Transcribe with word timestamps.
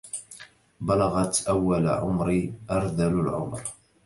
بلغت 0.81 1.47
أول 1.47 1.87
عمري 1.87 2.53
أرذل 2.71 3.13
العمر 3.19 3.63